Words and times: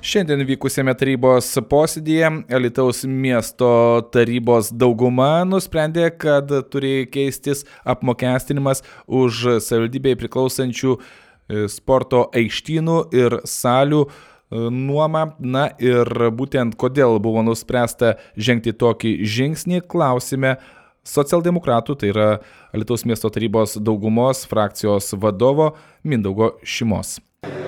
Šiandien 0.00 0.40
vykusiame 0.48 0.94
tarybos 0.96 1.50
posėdėje 1.68 2.30
Alitaus 2.56 3.02
miesto 3.04 3.68
tarybos 4.14 4.70
dauguma 4.72 5.42
nusprendė, 5.44 6.06
kad 6.16 6.48
turi 6.72 7.04
keistis 7.12 7.66
apmokestinimas 7.84 8.80
už 9.04 9.60
savivaldybėje 9.60 10.22
priklausančių 10.22 10.96
e, 10.96 11.68
sporto 11.68 12.24
aikštynų 12.32 12.98
ir 13.12 13.38
salių 13.44 14.02
e, 14.08 14.10
nuomą. 14.72 15.26
Na 15.36 15.68
ir 15.76 16.08
būtent 16.32 16.80
kodėl 16.80 17.20
buvo 17.20 17.44
nuspręsta 17.44 18.16
žengti 18.40 18.72
tokį 18.72 19.18
žingsnį, 19.20 19.84
klausime 19.84 20.56
socialdemokratų, 21.04 22.00
tai 22.00 22.14
yra 22.16 22.30
Alitaus 22.72 23.04
miesto 23.04 23.28
tarybos 23.28 23.76
daugumos 23.76 24.46
frakcijos 24.48 25.12
vadovo 25.20 25.74
Mindaugo 26.00 26.54
Šimos. 26.64 27.18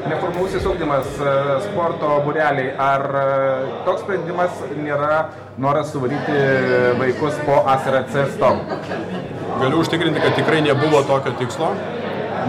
Neformalusis 0.08 0.64
ugdymas, 0.66 1.06
e, 1.06 1.60
sporto 1.64 2.08
bureliai, 2.24 2.72
ar 2.76 3.02
e, 3.20 3.22
toks 3.86 4.02
sprendimas 4.02 4.58
nėra 4.76 5.20
noras 5.62 5.92
suvaryti 5.94 6.34
vaikus 6.98 7.38
po 7.46 7.60
ASRC 7.72 8.18
stop? 8.34 8.74
Galiu 9.62 9.80
užtikrinti, 9.80 10.20
kad 10.20 10.36
tikrai 10.36 10.60
nebuvo 10.66 11.00
tokio 11.08 11.32
tikslo. 11.40 11.70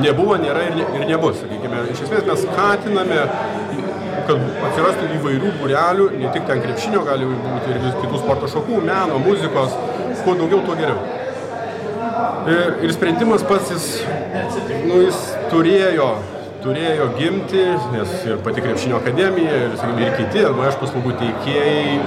Nebuvo, 0.01 0.35
nėra 0.41 0.65
ir, 0.67 0.75
ne, 0.81 0.89
ir 0.97 1.07
nebus. 1.13 1.39
Sakykime, 1.45 1.85
iš 1.93 2.03
esmės 2.07 2.27
mes 2.27 2.43
skatiname, 2.43 3.21
kad 4.27 4.45
atsirastų 4.71 5.09
įvairių 5.21 5.55
burelių, 5.61 6.11
ne 6.19 6.35
tik 6.35 6.49
ten 6.49 6.67
krepšinio, 6.67 7.07
gali 7.07 7.31
būti 7.31 7.75
ir 7.77 7.89
kitų 8.03 8.23
sporto 8.25 8.51
šakų, 8.57 8.83
meno, 8.83 9.23
muzikos, 9.23 9.79
kuo 10.25 10.35
daugiau, 10.43 10.63
tuo 10.67 10.79
geriau. 10.81 10.99
Ir, 12.51 12.77
ir 12.83 12.91
sprendimas 12.91 13.47
pats 13.47 13.71
jis, 13.71 13.91
nu, 14.83 15.03
jis 15.05 15.27
turėjo 15.53 16.15
turėjo 16.63 17.09
gimti, 17.17 17.63
nes 17.93 18.13
ir 18.27 18.39
pati 18.45 18.63
krepšinio 18.63 18.99
akademija, 19.01 19.55
ir, 19.65 19.75
sakykime, 19.79 20.05
ir 20.07 20.15
kiti 20.19 20.45
LVŠ 20.47 20.79
paslaugų 20.81 21.15
teikėjai 21.19 21.97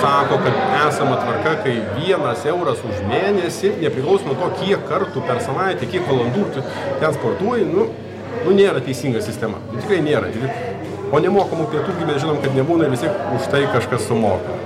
sako, 0.00 0.38
kad 0.44 0.60
esama 0.86 1.18
tvarka, 1.22 1.56
kai 1.64 1.74
vienas 1.98 2.46
euras 2.50 2.82
už 2.86 3.02
mėnesį, 3.10 3.74
nepriklausomai 3.82 4.34
nuo 4.34 4.38
to, 4.40 4.62
kiek 4.62 4.86
kartų 4.90 5.24
per 5.26 5.42
savaitę, 5.44 5.90
kiek 5.90 6.06
valandų 6.10 6.46
ten 6.56 7.18
sportuoji, 7.18 7.68
nu, 7.70 7.90
nu 8.46 8.56
nėra 8.56 8.82
teisinga 8.86 9.22
sistema. 9.24 9.62
Tikrai 9.74 10.02
nėra. 10.06 10.32
O 11.14 11.20
nemokamų 11.22 11.68
pietų, 11.70 11.92
mes 12.08 12.18
žinom, 12.22 12.40
kad 12.42 12.54
nebūna 12.56 12.88
vis 12.90 13.04
tiek 13.04 13.18
už 13.36 13.44
tai 13.52 13.62
kažkas 13.70 14.08
sumoka. 14.08 14.56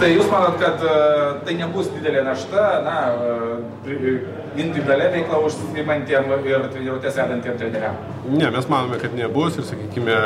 Tai 0.00 0.08
jūs 0.08 0.30
manot, 0.32 0.56
kad 0.62 0.80
uh, 0.80 1.40
tai 1.44 1.58
nebus 1.58 1.90
didelė 1.92 2.22
našta, 2.24 2.62
na, 2.86 2.94
uh, 3.12 4.40
individualią 4.56 5.10
veiklą 5.12 5.42
užsimantiem 5.44 6.32
ir 6.48 6.64
treniruotės 6.72 7.20
vedantiem 7.20 7.60
treneriam? 7.60 8.00
Ne, 8.30 8.48
mes 8.54 8.68
manome, 8.72 8.96
kad 9.02 9.14
nebus 9.18 9.58
ir, 9.60 9.66
sakykime, 9.68 10.16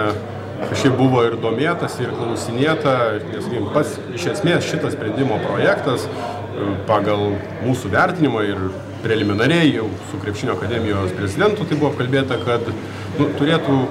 kažkaip 0.62 0.94
buvo 0.98 1.24
ir 1.26 1.36
domėtas, 1.42 1.98
ir 2.02 2.14
klausinėta, 2.14 2.94
nes 3.32 3.50
pats 3.74 3.98
iš 4.14 4.30
esmės 4.36 4.70
šitas 4.70 4.94
sprendimo 4.94 5.40
projektas 5.42 6.06
e, 6.06 6.70
pagal 6.88 7.34
mūsų 7.64 7.90
vertinimą 7.96 8.46
ir 8.52 8.62
preliminariai 9.04 9.74
jau 9.74 9.90
su 10.10 10.22
Krepšinio 10.22 10.54
akademijos 10.54 11.12
prezidentu 11.18 11.66
tai 11.68 11.76
buvo 11.76 11.90
apkalbėta, 11.92 12.38
kad 12.46 12.70
nu, 13.18 13.28
turėtų 13.40 13.82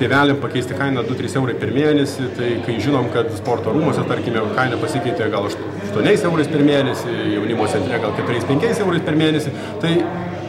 tėveliam 0.00 0.40
pakeisti 0.42 0.76
kainą 0.78 1.04
2-3 1.06 1.38
eurai 1.40 1.54
per 1.60 1.72
mėnesį, 1.74 2.30
tai 2.36 2.50
kai 2.66 2.76
žinom, 2.82 3.08
kad 3.14 3.30
sporto 3.38 3.74
rūmose, 3.74 4.04
tarkime, 4.08 4.42
kaina 4.56 4.78
pasikeitė 4.80 5.30
gal 5.32 5.48
8 5.48 6.26
eurais 6.28 6.50
per 6.52 6.64
mėnesį, 6.66 7.14
jaunimo 7.36 7.68
centre 7.72 8.00
gal 8.02 8.14
4-5 8.18 8.84
eurais 8.84 9.06
per 9.06 9.16
mėnesį, 9.18 9.54
tai, 9.82 9.94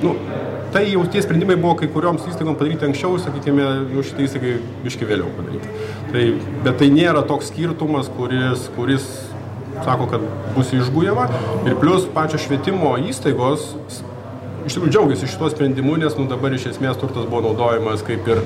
nu, 0.04 0.16
tai 0.74 0.84
jau 0.90 1.06
tie 1.12 1.24
sprendimai 1.24 1.56
buvo 1.60 1.78
kai 1.80 1.90
kurioms 1.92 2.28
įstaigom 2.28 2.58
padaryti 2.60 2.88
anksčiau, 2.90 3.16
sakykime, 3.24 3.70
nu, 3.94 4.04
šitai 4.06 4.28
įstaigai 4.28 4.58
biški 4.84 5.08
vėliau 5.10 5.32
padaryti. 5.38 5.72
Tai, 6.12 6.28
bet 6.68 6.82
tai 6.82 6.92
nėra 6.94 7.24
toks 7.28 7.52
skirtumas, 7.54 8.12
kuris, 8.18 8.68
kuris 8.76 9.08
sako, 9.86 10.08
kad 10.12 10.28
bus 10.56 10.74
išgujama. 10.76 11.28
Ir 11.68 11.78
plus 11.80 12.08
pačios 12.14 12.46
švietimo 12.46 12.96
įstaigos 13.08 13.72
iš 14.68 14.76
tikrųjų 14.76 14.92
džiaugiasi 14.92 15.30
šituo 15.32 15.50
sprendimu, 15.54 15.96
nes 16.02 16.18
nu, 16.20 16.26
dabar 16.28 16.54
iš 16.56 16.74
esmės 16.74 17.00
turtas 17.00 17.28
buvo 17.30 17.46
naudojamas 17.46 18.04
kaip 18.08 18.28
ir 18.28 18.42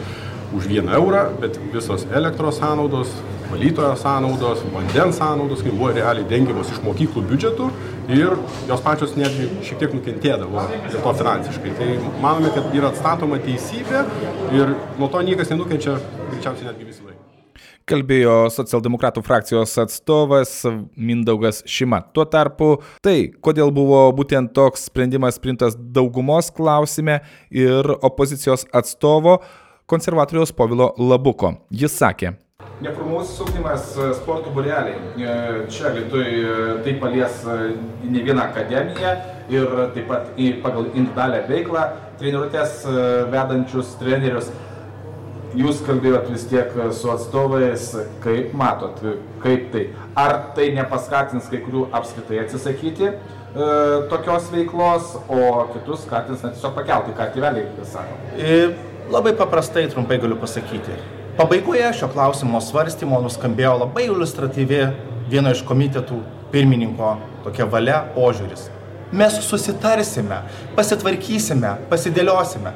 už 0.55 0.67
vieną 0.67 0.91
eurą, 0.91 1.25
bet 1.41 1.59
visos 1.73 2.05
elektros 2.11 2.57
sąnaudos, 2.59 3.09
valytojo 3.51 3.95
sąnaudos, 3.95 4.63
vandens 4.73 5.17
sąnaudos, 5.17 5.63
kai 5.63 5.71
buvo 5.71 5.91
realiai 5.95 6.27
dengiamos 6.27 6.71
iš 6.71 6.81
mokyklų 6.85 7.23
biudžetų 7.31 7.69
ir 8.11 8.35
jos 8.69 8.83
pačios 8.83 9.15
netgi 9.19 9.47
šiek 9.65 9.81
tiek 9.83 9.95
nukentėdavo 9.95 10.67
dėl 10.89 11.01
to 11.01 11.15
finansiškai. 11.21 11.73
Tai 11.79 11.89
manome, 12.23 12.51
kad 12.55 12.75
yra 12.75 12.91
atstatoma 12.91 13.39
teisybė 13.43 14.05
ir 14.57 14.75
nuo 14.99 15.11
to 15.11 15.23
niekas 15.27 15.51
nenukenčia, 15.53 15.97
greičiausiai 16.31 16.71
netgi 16.71 16.87
visą 16.91 17.07
laiką. 17.07 17.19
Kalbėjo 17.89 18.35
socialdemokratų 18.53 19.23
frakcijos 19.25 19.73
atstovas 19.81 20.51
Mindaugas 20.95 21.63
Šima. 21.67 21.99
Tuo 22.13 22.27
tarpu 22.29 22.75
tai, 23.03 23.33
kodėl 23.43 23.73
buvo 23.73 24.03
būtent 24.15 24.53
toks 24.55 24.85
sprendimas 24.87 25.41
printas 25.41 25.75
daugumos 25.75 26.51
klausime 26.55 27.19
ir 27.49 27.89
opozicijos 27.99 28.67
atstovo 28.71 29.39
konservatoriaus 29.91 30.55
Povilo 30.55 30.93
Labuko. 30.97 31.57
Jis 31.83 31.99
sakė, 31.99 32.35
Neformalusis 32.81 33.37
ūkdymas 33.43 33.91
e, 33.93 34.07
sporto 34.17 34.49
bureliai. 34.55 34.95
E, 35.21 35.33
čia 35.69 35.91
Lietuvai 35.93 36.31
e, 36.33 36.55
tai 36.85 36.95
palies 37.01 37.43
ne 37.45 38.23
vieną 38.25 38.41
akademiją 38.47 39.13
ir 39.53 39.75
taip 39.93 40.09
pat 40.09 40.31
pagal 40.63 40.89
individualią 40.89 41.43
veiklą 41.49 41.85
treniruotės 42.17 42.81
vedančius 43.33 43.95
trenerius. 44.01 44.49
Jūs 45.57 45.81
kalbėjot 45.83 46.29
vis 46.31 46.45
tiek 46.47 46.69
su 46.95 47.09
atstovais, 47.11 47.89
kaip 48.23 48.53
matot, 48.57 49.01
kaip 49.43 49.65
tai. 49.73 49.81
Ar 50.17 50.37
tai 50.55 50.69
nepaskatins 50.77 51.49
kai 51.51 51.59
kurių 51.65 51.89
apskritai 51.97 52.39
atsisakyti 52.45 53.09
e, 53.11 53.17
tokios 54.09 54.47
veiklos, 54.53 55.17
o 55.27 55.67
kitus 55.75 56.07
skatins 56.07 56.45
tiesiog 56.47 56.77
pakelti, 56.79 57.13
ką 57.19 57.29
tėveliai 57.35 57.91
sako? 57.91 58.17
E 58.39 58.90
Labai 59.11 59.33
paprastai 59.35 59.89
trumpai 59.91 60.17
galiu 60.17 60.37
pasakyti. 60.39 60.93
Pabaigoje 61.37 61.89
šio 61.99 62.07
klausimo 62.13 62.61
svarstymo 62.63 63.17
nuskambėjo 63.19 63.73
labai 63.81 64.05
iliustratyvi 64.05 64.77
vieno 65.27 65.51
iš 65.51 65.65
komitetų 65.67 66.19
pirmininko 66.53 67.09
tokia 67.43 67.67
valia 67.73 67.97
požiūris. 68.15 68.69
Mes 69.11 69.35
susitarsime, 69.43 70.37
pasitvarkysime, 70.77 71.73
pasidėliosime. 71.91 72.71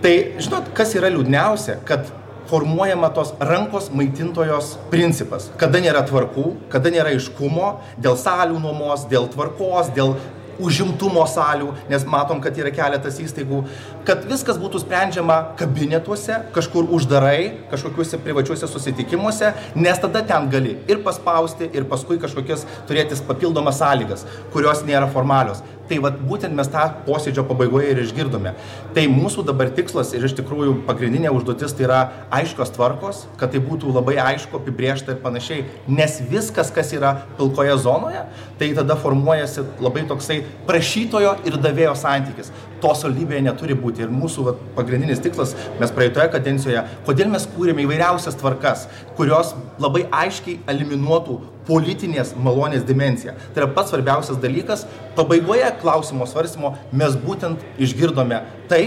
Tai 0.00 0.14
žinot, 0.40 0.72
kas 0.72 0.96
yra 0.96 1.12
liūdniausia, 1.12 1.76
kad 1.84 2.08
formuojama 2.48 3.12
tos 3.12 3.34
rankos 3.52 3.92
maitintojos 3.92 4.78
principas. 4.88 5.50
Kada 5.60 5.84
nėra 5.84 6.06
tvarkų, 6.08 6.54
kada 6.72 6.88
nėra 6.94 7.12
iškumo 7.18 7.74
dėl 8.00 8.16
salių 8.16 8.64
nuomos, 8.64 9.04
dėl 9.12 9.28
tvarkos, 9.36 9.92
dėl 9.92 10.16
užimtumo 10.60 11.24
salių, 11.28 11.72
nes 11.90 12.04
matom, 12.08 12.40
kad 12.44 12.56
yra 12.60 12.72
keletas 12.74 13.18
įstaigų, 13.22 13.62
kad 14.08 14.24
viskas 14.30 14.60
būtų 14.60 14.82
sprendžiama 14.84 15.40
kabinetuose, 15.60 16.38
kažkur 16.54 16.90
uždarai, 16.96 17.66
kažkokiuose 17.72 18.20
privačiuose 18.24 18.68
susitikimuose, 18.70 19.52
nes 19.74 20.00
tada 20.02 20.24
ten 20.26 20.48
gali 20.52 20.76
ir 20.90 21.02
paspausti, 21.06 21.70
ir 21.74 21.88
paskui 21.90 22.20
kažkokias 22.22 22.66
turėti 22.88 23.18
papildomas 23.26 23.80
sąlygas, 23.80 24.26
kurios 24.54 24.84
nėra 24.86 25.10
formalios. 25.12 25.64
Tai 25.90 25.96
vat, 26.04 26.20
būtent 26.22 26.54
mes 26.54 26.68
tą 26.70 26.84
posėdžio 27.02 27.42
pabaigoje 27.48 27.88
ir 27.90 27.98
išgirdome. 28.04 28.52
Tai 28.94 29.02
mūsų 29.10 29.42
dabar 29.48 29.72
tikslas 29.74 30.12
ir 30.14 30.22
iš 30.28 30.36
tikrųjų 30.38 30.76
pagrindinė 30.86 31.32
užduotis 31.34 31.74
tai 31.74 31.88
yra 31.88 31.98
aiškios 32.38 32.70
tvarkos, 32.76 33.24
kad 33.40 33.50
tai 33.50 33.58
būtų 33.64 33.90
labai 33.96 34.14
aišku, 34.22 34.60
apibriešta 34.60 35.16
ir 35.16 35.18
panašiai. 35.24 35.64
Nes 35.90 36.20
viskas, 36.30 36.70
kas 36.70 36.94
yra 36.94 37.16
pilkoje 37.40 37.74
zonoje, 37.82 38.22
tai 38.60 38.70
tada 38.78 38.94
formuojasi 39.02 39.66
labai 39.82 40.06
toksai 40.06 40.44
prašytojo 40.70 41.40
ir 41.50 41.58
davėjo 41.58 41.96
santykis. 41.98 42.54
To 42.80 42.94
saldybėje 42.94 43.42
neturi 43.50 43.74
būti. 43.74 44.06
Ir 44.06 44.14
mūsų 44.14 44.46
vat, 44.46 44.62
pagrindinis 44.78 45.18
tikslas, 45.26 45.56
mes 45.82 45.90
praeitoje 45.96 46.30
kadencijoje, 46.36 46.86
kodėl 47.08 47.34
mes 47.34 47.50
kūrėme 47.56 47.82
įvairiausias 47.82 48.38
tvarkas, 48.38 48.86
kurios 49.18 49.56
labai 49.82 50.06
aiškiai 50.22 50.60
eliminuotų 50.70 51.42
politinės 51.70 52.34
malonės 52.34 52.82
dimensiją. 52.88 53.36
Tai 53.54 53.62
yra 53.62 53.70
pats 53.76 53.94
svarbiausias 53.94 54.42
dalykas. 54.42 54.84
Pabaigoje 55.14 55.70
klausimo 55.82 56.26
svarstymo 56.26 56.74
mes 56.90 57.14
būtent 57.22 57.62
išgirdome 57.78 58.42
tai, 58.70 58.82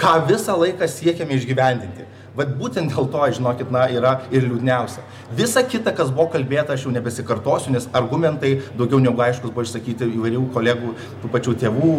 ką 0.00 0.16
visą 0.30 0.56
laiką 0.56 0.88
siekiame 0.88 1.36
išgyvendinti. 1.36 2.08
Vat 2.32 2.54
būtent 2.56 2.88
dėl 2.88 3.10
to, 3.12 3.24
žinokit, 3.36 3.68
na, 3.74 3.82
yra 3.92 4.14
ir 4.32 4.46
liūdniausia. 4.46 5.02
Visa 5.36 5.60
kita, 5.68 5.92
kas 5.92 6.08
buvo 6.08 6.30
kalbėta, 6.32 6.72
aš 6.72 6.86
jau 6.86 6.92
nebesikartosiu, 6.94 7.74
nes 7.74 7.88
argumentai 7.92 8.54
daugiau 8.78 9.02
negu 9.04 9.20
aiškus 9.20 9.52
buvo 9.52 9.66
išsakyti 9.66 10.08
įvairių 10.16 10.46
kolegų, 10.54 10.94
tų 11.20 11.32
pačių 11.34 11.54
tėvų, 11.60 11.92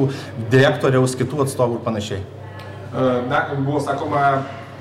direktoriaus, 0.49 1.13
kitų 1.19 1.45
atstovų 1.45 1.77
ir 1.77 1.85
panašiai. 1.85 2.23
Na, 3.29 3.45
buvo 3.59 3.77
sakoma, 3.85 4.23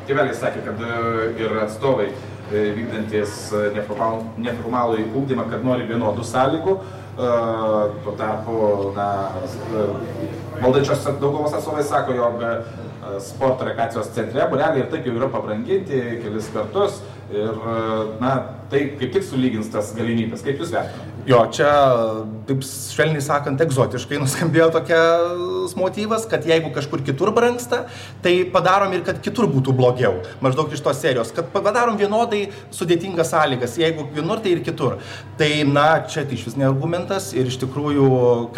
tėveliai 0.09 0.37
sakė, 0.37 0.65
kad 0.71 0.81
e, 0.85 0.97
ir 1.45 1.55
atstovai 1.67 2.09
vykdantis 2.53 3.53
neformalų, 3.77 4.25
neformalų 4.45 4.99
įūkdymą, 5.07 5.47
kad 5.51 5.65
nori 5.67 5.89
vienodų 5.89 6.27
sąlygų. 6.29 6.77
Tuo 7.13 8.13
tarpu, 8.17 8.55
na, 8.97 9.07
valdančios 10.63 11.05
daugumos 11.21 11.53
atstovai 11.53 11.85
sako, 11.85 12.15
jog 12.17 12.45
sporto 13.21 13.67
rekreacijos 13.69 14.13
centre 14.17 14.47
bureliai 14.49 14.85
ir 14.85 14.89
taip 14.93 15.05
jau 15.09 15.17
yra 15.19 15.29
pabranginti 15.33 16.01
kelis 16.23 16.49
kartus 16.55 17.03
ir, 17.33 17.59
na, 18.23 18.33
tai 18.73 18.87
kaip 18.97 19.13
tik 19.17 19.27
sulygins 19.27 19.69
tas 19.73 19.93
galimybės. 19.97 20.45
Kaip 20.47 20.63
Jūs 20.63 20.73
vertinate? 20.73 21.12
Jo, 21.23 21.45
čia, 21.55 21.69
taip 22.49 22.65
švelniai 22.67 23.23
sakant, 23.23 23.61
egzotiškai 23.63 24.19
nuskambėjo 24.19 24.65
tokias 24.75 25.75
motyvas, 25.79 26.25
kad 26.27 26.43
jeigu 26.49 26.73
kažkur 26.75 27.05
kitur 27.07 27.31
brangsta, 27.35 27.85
tai 28.25 28.33
padarom 28.51 28.91
ir 28.97 29.05
kad 29.07 29.21
kitur 29.23 29.47
būtų 29.53 29.71
blogiau. 29.79 30.17
Maždaug 30.43 30.75
iš 30.75 30.83
tos 30.83 30.99
serijos, 30.99 31.31
kad 31.37 31.53
padarom 31.55 31.95
vienodai 32.01 32.49
sudėtingas 32.75 33.31
sąlygas, 33.31 33.77
jeigu 33.79 34.09
vienur, 34.17 34.41
tai 34.43 34.57
ir 34.57 34.65
kitur. 34.67 34.97
Tai, 35.39 35.51
na, 35.71 35.85
čia 36.11 36.25
tai 36.27 36.35
iš 36.35 36.49
vis 36.49 36.57
ne 36.59 36.67
argumentas 36.67 37.31
ir 37.39 37.47
iš 37.47 37.61
tikrųjų, 37.63 38.09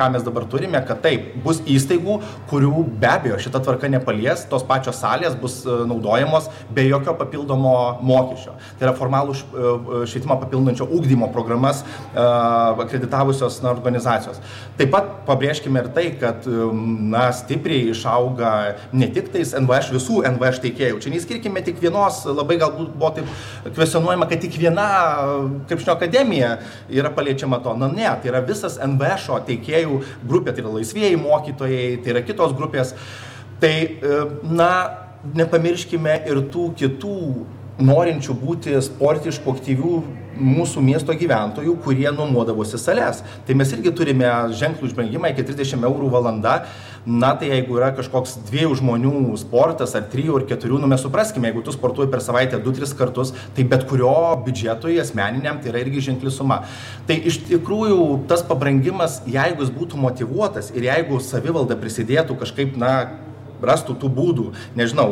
ką 0.01 0.09
mes 0.17 0.25
dabar 0.25 0.49
turime, 0.49 0.81
kad 0.89 1.05
taip, 1.05 1.35
bus 1.45 1.61
įstaigų, 1.69 2.17
kurių 2.49 2.87
be 2.97 3.13
abejo 3.13 3.43
šita 3.45 3.61
tvarka 3.69 3.93
nepalies, 3.93 4.47
tos 4.49 4.65
pačios 4.65 5.03
salės 5.05 5.37
bus 5.37 5.61
e, 5.69 5.77
naudojamos 5.93 6.49
be 6.73 6.89
jokio 6.89 7.13
papildomo 7.21 7.77
mokesčio. 8.01 8.57
Tai 8.81 8.89
yra 8.89 8.97
formalų 8.97 9.37
e, 9.37 10.03
švietimą 10.09 10.41
papildančio 10.47 10.89
ūkdymo 10.89 11.29
programas 11.37 11.85
akreditavusios 12.85 13.61
na, 13.65 13.73
organizacijos. 13.75 14.41
Taip 14.79 14.93
pat 14.95 15.11
pabrėžkime 15.29 15.83
ir 15.83 15.91
tai, 15.97 16.07
kad 16.21 16.47
um, 16.51 16.81
na, 17.13 17.27
stipriai 17.35 17.91
išauga 17.93 18.53
ne 18.95 19.09
tik 19.15 19.31
tais 19.35 19.55
NVŠ, 19.59 19.93
visų 19.95 20.23
NVŠ 20.35 20.63
teikėjų. 20.65 21.01
Čia 21.05 21.15
neįskirkime 21.15 21.65
tik 21.67 21.81
vienos, 21.83 22.23
labai 22.29 22.59
galbūt 22.63 22.95
buvo 22.95 23.13
taip 23.19 23.75
kvesionuojama, 23.77 24.29
kad 24.31 24.43
tik 24.45 24.59
viena 24.61 24.89
krepšinio 25.69 25.95
akademija 25.97 26.57
yra 26.93 27.13
paliečiama 27.15 27.61
to. 27.65 27.77
Na 27.81 27.91
ne, 27.93 28.09
tai 28.23 28.33
yra 28.33 28.45
visas 28.45 28.79
NVŠ 28.83 29.41
teikėjų 29.51 30.03
grupė, 30.27 30.55
tai 30.55 30.65
yra 30.65 30.77
laisvėjai 30.79 31.21
mokytojai, 31.21 31.89
tai 32.05 32.15
yra 32.17 32.25
kitos 32.27 32.55
grupės. 32.57 32.95
Tai, 33.63 33.75
e, 33.75 34.23
na, 34.51 34.71
nepamirškime 35.33 36.19
ir 36.29 36.43
tų 36.53 36.71
kitų 36.79 37.19
norinčių 37.83 38.37
būti 38.39 38.77
sportiškų, 38.83 39.55
aktyvių 39.57 39.95
mūsų 40.35 40.83
miesto 40.83 41.15
gyventojų, 41.15 41.77
kurie 41.85 42.09
nuomodavosi 42.15 42.79
sales. 42.79 43.23
Tai 43.47 43.55
mes 43.59 43.71
irgi 43.75 43.93
turime 43.95 44.31
ženklų 44.55 44.91
išbrangimą 44.91 45.31
iki 45.31 45.47
30 45.47 45.87
eurų 45.87 46.11
valanda. 46.11 46.57
Na 47.05 47.35
tai 47.37 47.51
jeigu 47.51 47.77
yra 47.77 47.91
kažkoks 47.95 48.39
dviejų 48.49 48.79
žmonių 48.81 49.35
sportas 49.37 49.93
ar 49.99 50.07
trijų 50.09 50.39
ar 50.39 50.47
keturių, 50.49 50.79
nu 50.81 50.89
mes 50.89 51.03
supraskime, 51.05 51.51
jeigu 51.51 51.61
tu 51.67 51.75
sportuoji 51.75 52.09
per 52.11 52.23
savaitę 52.25 52.57
2-3 52.65 52.97
kartus, 52.97 53.35
tai 53.55 53.67
bet 53.69 53.85
kurio 53.91 54.15
biudžetui 54.47 54.97
asmeniniam 55.03 55.61
tai 55.61 55.75
yra 55.75 55.83
irgi 55.85 56.07
ženkli 56.09 56.33
suma. 56.33 56.63
Tai 57.07 57.19
iš 57.21 57.43
tikrųjų 57.51 58.25
tas 58.31 58.47
pabrangimas, 58.49 59.21
jeigu 59.29 59.67
jis 59.67 59.75
būtų 59.77 60.01
motivuotas 60.01 60.73
ir 60.73 60.89
jeigu 60.89 61.21
savivalda 61.21 61.77
prisidėtų 61.77 62.39
kažkaip, 62.41 62.81
na, 62.81 62.95
rastų 63.65 63.97
tų 64.01 64.11
būdų, 64.13 64.47
nežinau, 64.79 65.09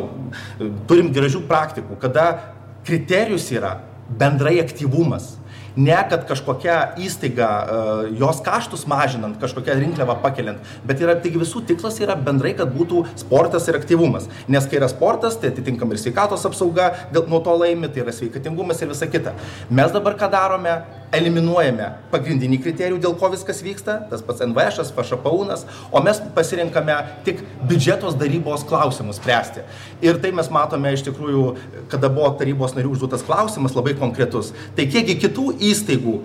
turim 0.89 1.11
gražių 1.13 1.43
praktikų, 1.49 1.97
kada 2.01 2.52
kriterijus 2.85 3.49
yra 3.55 3.77
bendrai 4.19 4.59
aktyvumas. 4.61 5.37
Ne, 5.73 5.95
kad 6.05 6.27
kažkokia 6.29 6.93
įstaiga, 7.01 7.47
e, 7.49 8.09
jos 8.19 8.43
kaštus 8.45 8.83
mažinant, 8.85 9.39
kažkokią 9.41 9.73
rinkliavą 9.79 10.19
pakeliant, 10.21 10.59
bet 10.85 11.01
yra, 11.01 11.15
taigi 11.17 11.41
visų 11.41 11.63
tikslas 11.65 11.97
yra 12.03 12.13
bendrai, 12.13 12.51
kad 12.59 12.69
būtų 12.75 13.07
sportas 13.17 13.65
ir 13.71 13.79
aktyvumas. 13.79 14.27
Nes 14.47 14.67
kai 14.69 14.77
yra 14.77 14.91
sportas, 14.91 15.39
tai 15.41 15.49
atitinkamai 15.49 15.97
ir 15.97 16.03
sveikatos 16.03 16.45
apsauga 16.45 16.91
dėl, 17.09 17.25
nuo 17.31 17.41
to 17.41 17.55
laimi, 17.57 17.89
tai 17.89 18.05
yra 18.05 18.13
sveikatingumas 18.13 18.85
ir 18.85 18.93
visa 18.93 19.09
kita. 19.09 19.33
Mes 19.73 19.95
dabar 19.95 20.13
ką 20.19 20.29
darome? 20.29 20.77
Eliminuojame 21.13 21.89
pagrindinį 22.11 22.59
kriterijų, 22.63 22.99
dėl 23.03 23.15
ko 23.19 23.29
viskas 23.33 23.61
vyksta, 23.65 23.99
tas 24.09 24.23
pats 24.25 24.43
NVŠ, 24.45 24.85
FŠPUNas, 24.95 25.65
o 25.91 26.01
mes 26.03 26.19
pasirinkame 26.35 26.95
tik 27.27 27.41
biudžetos 27.69 28.17
darybos 28.19 28.65
klausimus 28.67 29.19
spręsti. 29.21 29.63
Ir 30.05 30.19
tai 30.23 30.33
mes 30.35 30.49
matome 30.53 30.93
iš 30.95 31.05
tikrųjų, 31.07 31.45
kada 31.91 32.11
buvo 32.13 32.33
tarybos 32.39 32.75
narių 32.77 32.95
užduotas 32.95 33.25
klausimas 33.25 33.77
labai 33.77 33.95
konkretus. 33.99 34.53
Tai 34.77 34.87
kiekgi 34.89 35.17
kitų 35.23 35.47
įstaigų 35.71 36.15
e, 36.19 36.23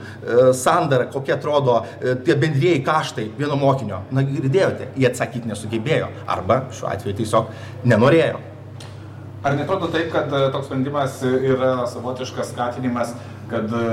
sandara, 0.57 1.09
kokie 1.13 1.37
atrodo 1.37 1.81
e, 1.85 2.17
tie 2.27 2.37
bendrėjai 2.39 2.85
kaštai 2.87 3.31
vieno 3.39 3.59
mokinio, 3.61 4.03
na 4.15 4.25
girdėjote, 4.27 4.93
jie 4.99 5.09
atsakyti 5.11 5.51
nesugebėjo 5.51 6.13
arba 6.29 6.65
šiuo 6.75 6.93
atveju 6.93 7.19
tiesiog 7.23 7.53
nenorėjo. 7.89 8.47
Ar 9.47 9.55
netrodo 9.55 9.87
taip, 9.93 10.09
kad 10.11 10.33
e, 10.35 10.49
toks 10.55 10.67
sprendimas 10.67 11.21
yra 11.23 11.87
savotiškas 11.87 12.51
skatinimas, 12.51 13.13
kad 13.51 13.71
e, 13.71 13.85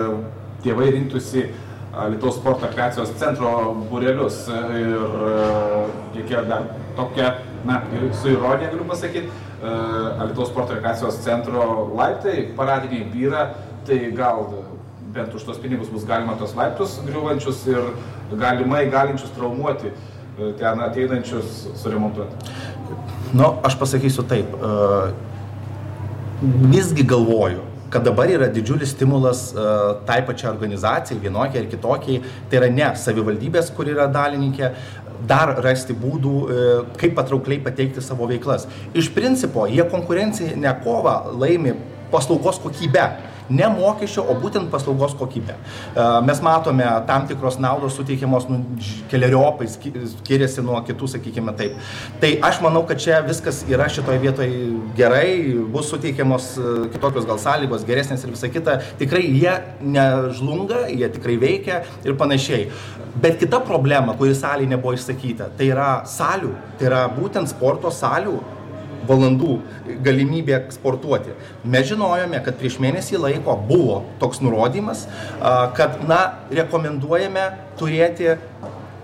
tėvai 0.66 0.92
rinktųsi 0.98 1.48
Lietuvos 1.96 2.36
sporto 2.36 2.68
rekreacijos 2.68 3.14
centro 3.22 3.50
būrelius. 3.88 4.42
Ir 4.76 5.04
reikia 6.18 6.42
dar 6.44 6.66
tokia, 6.98 7.30
na, 7.64 7.78
su 8.20 8.34
ironija 8.34 8.74
galiu 8.74 8.88
pasakyti, 8.90 9.30
Lietuvos 9.64 10.50
sporto 10.52 10.76
rekreacijos 10.76 11.22
centro 11.24 11.86
laiptai 11.96 12.50
paradiniai 12.58 13.08
vyra, 13.14 13.46
tai 13.88 14.02
gal 14.18 14.44
bent 15.16 15.32
už 15.32 15.46
tos 15.48 15.62
pinigus 15.64 15.88
bus 15.88 16.04
galima 16.04 16.36
tos 16.36 16.52
laiptus 16.58 16.98
griuvančius 17.08 17.64
ir 17.72 17.94
galimai 18.36 18.90
galinčius 18.92 19.32
traumuoti 19.38 19.94
ten 20.60 20.82
ateinančius 20.84 21.70
suremontuoti. 21.80 22.36
Nu, 23.34 23.54
aš 23.64 23.78
pasakysiu 23.80 24.26
taip. 24.28 24.52
Visgi 26.44 27.06
galvoju, 27.08 27.64
kad 27.96 28.04
dabar 28.04 28.28
yra 28.28 28.50
didžiulis 28.52 28.92
stimulas 28.92 29.48
uh, 29.56 30.02
tai 30.08 30.20
pačiai 30.28 30.52
organizacijai, 30.52 31.22
vienokiai 31.24 31.64
ar 31.64 31.70
kitokiai, 31.72 32.18
tai 32.52 32.60
yra 32.60 32.68
ne 32.68 32.90
savivaldybės, 33.00 33.70
kur 33.76 33.88
yra 33.88 34.10
dalininkė, 34.12 34.72
dar 35.30 35.54
rasti 35.64 35.96
būdų, 35.96 36.34
uh, 36.44 36.82
kaip 37.00 37.16
patraukliai 37.16 37.62
pateikti 37.64 38.04
savo 38.04 38.28
veiklas. 38.28 38.68
Iš 38.92 39.14
principo, 39.16 39.64
jie 39.72 39.86
konkurencinę 39.88 40.76
kovą 40.84 41.16
laimi 41.40 41.78
paslaugos 42.12 42.60
kokybę 42.66 43.08
ne 43.50 43.68
mokesčio, 43.70 44.24
o 44.26 44.36
būtent 44.40 44.70
paslaugos 44.72 45.16
kokybę. 45.20 45.56
E, 45.56 46.06
mes 46.26 46.42
matome 46.46 46.88
tam 47.08 47.28
tikros 47.30 47.60
naudos 47.62 47.98
suteikiamos 47.98 48.48
nu, 48.50 48.62
keliariopai, 49.12 49.68
skiriasi 49.70 50.64
nuo 50.66 50.80
kitų, 50.86 51.10
sakykime 51.16 51.56
taip. 51.58 51.78
Tai 52.22 52.32
aš 52.50 52.62
manau, 52.66 52.86
kad 52.90 53.02
čia 53.02 53.22
viskas 53.26 53.64
yra 53.70 53.88
šitoje 53.92 54.22
vietoje 54.24 54.60
gerai, 54.98 55.30
bus 55.72 55.92
suteikiamos 55.94 56.52
e, 56.58 56.76
kitokios 56.96 57.28
gal 57.30 57.42
sąlygos, 57.42 57.86
geresnės 57.88 58.26
ir 58.26 58.34
visa 58.36 58.52
kita. 58.52 58.80
Tikrai 59.02 59.24
jie 59.28 59.56
nežlunga, 59.82 60.86
jie 60.94 61.10
tikrai 61.18 61.40
veikia 61.42 61.84
ir 62.06 62.18
panašiai. 62.20 62.70
Bet 63.22 63.38
kita 63.40 63.62
problema, 63.64 64.16
kuri 64.20 64.36
salėje 64.36 64.74
nebuvo 64.74 64.96
išsakyta, 64.98 65.54
tai 65.56 65.70
yra 65.72 65.90
salių, 66.10 66.52
tai 66.80 66.90
yra 66.90 67.06
būtent 67.16 67.48
sporto 67.48 67.92
salių 67.94 68.36
valandų 69.10 69.60
galimybė 70.06 70.60
sportuoti. 70.76 71.36
Mes 71.64 71.88
žinojome, 71.90 72.42
kad 72.46 72.58
prieš 72.60 72.80
mėnesį 72.84 73.22
laiko 73.22 73.58
buvo 73.70 74.02
toks 74.22 74.42
nurodymas, 74.44 75.06
kad, 75.78 76.02
na, 76.10 76.22
rekomenduojame 76.54 77.48
turėti 77.80 78.36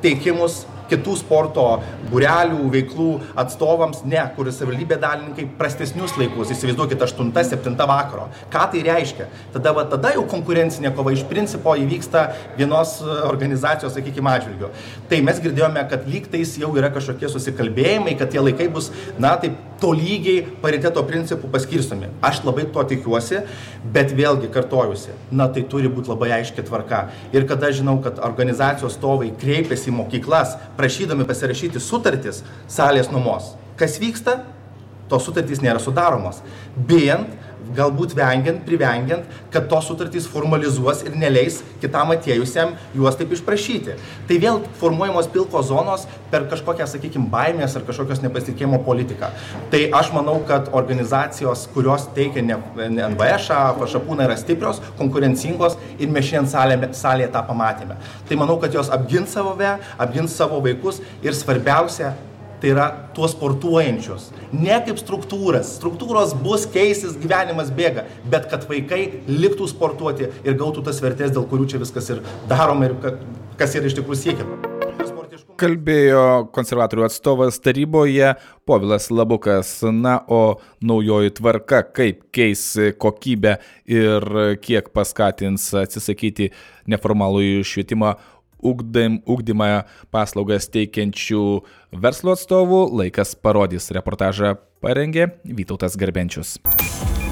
teikimus 0.01 0.63
kitų 0.91 1.15
sporto 1.19 1.65
būrelių, 2.11 2.67
veiklų 2.73 3.09
atstovams, 3.39 4.03
ne, 4.07 4.21
kur 4.35 4.49
savivaldybė 4.51 4.99
dalininkai 5.01 5.47
prastesnius 5.59 6.17
laikus, 6.19 6.51
įsivaizduokit 6.53 7.01
8-7 7.07 7.75
vakaro. 7.89 8.27
Ką 8.53 8.67
tai 8.73 8.83
reiškia? 8.85 9.29
Tada, 9.55 9.73
va, 9.77 9.85
tada 9.89 10.13
jau 10.15 10.25
konkurencinė 10.29 10.93
kova 10.95 11.15
iš 11.15 11.25
principo 11.29 11.75
įvyksta 11.79 12.27
vienos 12.59 12.97
organizacijos, 13.27 13.95
sakykime, 13.97 14.31
atžvilgiu. 14.35 14.71
Tai 15.11 15.21
mes 15.27 15.41
girdėjome, 15.43 15.83
kad 15.91 16.07
lygtais 16.09 16.55
jau 16.61 16.71
yra 16.77 16.91
kažkokie 16.93 17.31
susikalbėjimai, 17.31 18.17
kad 18.19 18.31
tie 18.33 18.43
laikai 18.43 18.69
bus, 18.71 18.91
na, 19.21 19.35
taip, 19.41 19.59
tolygiai 19.81 20.43
pariteto 20.61 21.01
principų 21.07 21.49
paskirstomi. 21.51 22.11
Aš 22.25 22.43
labai 22.45 22.67
to 22.73 22.83
tikiuosi, 22.91 23.41
bet 23.93 24.13
vėlgi 24.17 24.51
kartojusi, 24.53 25.15
na 25.33 25.47
tai 25.51 25.63
turi 25.71 25.89
būti 25.91 26.11
labai 26.11 26.31
aiški 26.37 26.65
tvarka. 26.67 27.07
Ir 27.33 27.47
kada 27.49 27.71
žinau, 27.73 27.97
kad 28.03 28.21
organizacijos 28.21 28.97
stovai 28.99 29.31
kreipiasi 29.41 29.89
į 29.91 29.95
mokyklas, 29.97 30.53
prašydami 30.81 31.27
pasirašyti 31.29 31.81
sutartis 31.81 32.41
salės 32.71 33.11
nuomos. 33.13 33.53
Kas 33.79 33.99
vyksta? 34.01 34.41
Tos 35.11 35.27
sutartys 35.27 35.61
nėra 35.61 35.81
sudaromos. 35.83 36.39
Bijant 36.75 37.29
galbūt 37.75 38.15
vengiant, 38.17 38.61
privengiant, 38.65 39.27
kad 39.53 39.67
tos 39.71 39.87
sutartys 39.89 40.27
formalizuos 40.31 41.03
ir 41.07 41.15
neleis 41.19 41.61
kitam 41.81 42.13
atėjusiam 42.15 42.75
juos 42.95 43.17
taip 43.19 43.33
išprašyti. 43.35 43.97
Tai 44.29 44.39
vėl 44.43 44.61
formuojamos 44.81 45.29
pilkos 45.33 45.69
zonos 45.71 46.07
per 46.31 46.47
kažkokią, 46.51 46.87
sakykime, 46.87 47.27
baimės 47.31 47.75
ar 47.77 47.85
kažkokios 47.87 48.23
nepasitikėjimo 48.23 48.81
politiką. 48.87 49.31
Tai 49.73 49.81
aš 49.99 50.11
manau, 50.15 50.37
kad 50.47 50.71
organizacijos, 50.77 51.67
kurios 51.75 52.07
teikia 52.15 52.43
NVŠ, 52.45 53.61
pašapūna 53.81 54.27
yra 54.29 54.39
stiprios, 54.39 54.81
konkurencingos 54.99 55.77
ir 55.99 56.11
mes 56.11 56.27
šiandien 56.27 56.51
salėje, 56.51 56.91
salėje 56.97 57.31
tą 57.35 57.43
pamatėme. 57.47 57.99
Tai 58.29 58.39
manau, 58.39 58.59
kad 58.61 58.73
jos 58.75 58.91
apgins 58.93 59.35
savo 59.35 59.55
ve, 59.59 59.75
apgins 60.01 60.35
savo 60.35 60.61
vaikus 60.63 61.01
ir 61.25 61.35
svarbiausia, 61.37 62.13
tai 62.61 62.73
yra 62.75 62.87
tuos 63.15 63.33
sportuojančius. 63.35 64.29
Ne 64.53 64.77
kaip 64.85 64.99
struktūras. 65.01 65.75
Struktūros 65.79 66.35
bus, 66.43 66.67
keisis, 66.69 67.17
gyvenimas 67.21 67.71
bėga, 67.75 68.05
bet 68.31 68.49
kad 68.51 68.67
vaikai 68.69 69.03
liktų 69.29 69.69
sportuoti 69.71 70.29
ir 70.45 70.59
gautų 70.59 70.85
tas 70.85 71.01
vertės, 71.03 71.33
dėl 71.33 71.47
kurių 71.49 71.71
čia 71.73 71.81
viskas 71.81 72.11
ir 72.13 72.21
daroma 72.51 72.91
ir 72.91 72.99
kas 73.57 73.77
yra 73.77 73.89
iš 73.89 73.97
tikrųjų 73.97 74.21
siekiama. 74.25 74.61
Kalbėjo 75.61 76.49
konservatorių 76.55 77.03
atstovas 77.05 77.59
taryboje 77.61 78.31
Povilas 78.65 79.11
Labukas. 79.13 79.75
Na, 79.93 80.15
o 80.25 80.57
naujoji 80.81 81.35
tvarka, 81.37 81.83
kaip 81.85 82.23
keis 82.33 82.63
kokybę 83.01 83.59
ir 83.85 84.25
kiek 84.63 84.89
paskatins 84.95 85.67
atsisakyti 85.83 86.49
neformalųjų 86.89 87.65
švietimą 87.67 88.15
ugdym, 88.61 89.21
ugdymą 89.25 89.83
paslaugas 90.13 90.69
teikiančių 90.73 91.43
verslo 92.01 92.31
atstovų 92.37 92.89
laikas 93.01 93.35
parodys. 93.35 93.91
Reportažą 93.91 94.55
parengė 94.81 95.27
Vytautas 95.45 95.97
Garbenčius. 95.99 96.57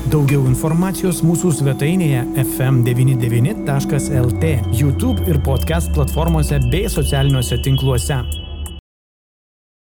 Daugiau 0.09 0.41
informacijos 0.49 1.21
mūsų 1.21 1.51
svetainėje 1.59 2.23
fm99.lt, 2.45 4.45
YouTube 4.79 5.19
ir 5.29 5.37
podcast 5.45 5.91
platformose 5.93 6.57
bei 6.71 6.89
socialiniuose 6.89 7.57
tinkluose. 7.65 8.17